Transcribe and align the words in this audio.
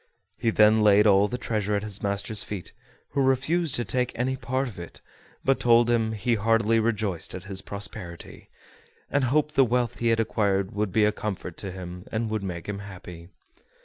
He 0.39 0.49
then 0.49 0.81
laid 0.81 1.05
all 1.05 1.27
the 1.27 1.37
treasure 1.37 1.75
at 1.75 1.83
his 1.83 2.01
master's 2.01 2.41
feet, 2.43 2.73
who 3.09 3.21
refused 3.21 3.75
to 3.75 3.85
take 3.85 4.11
any 4.15 4.35
part 4.35 4.67
of 4.67 4.79
it, 4.79 4.99
but 5.45 5.59
told 5.59 5.91
him 5.91 6.13
he 6.13 6.33
heartily 6.33 6.79
rejoiced 6.79 7.35
at 7.35 7.43
his 7.43 7.61
prosperity, 7.61 8.49
and 9.11 9.25
hoped 9.25 9.53
the 9.53 9.63
wealth 9.63 9.99
he 9.99 10.07
had 10.07 10.19
acquired 10.19 10.71
would 10.71 10.91
be 10.91 11.05
a 11.05 11.11
comfort 11.11 11.55
to 11.57 11.71
him, 11.71 12.07
and 12.11 12.31
would 12.31 12.41
make 12.41 12.67
him 12.67 12.79
happy. 12.79 13.29